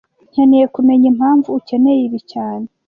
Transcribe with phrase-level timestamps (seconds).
[0.31, 2.65] Nkeneye kumenya impamvu ukeneye ibi cyane